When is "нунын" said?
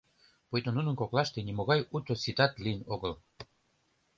0.77-0.95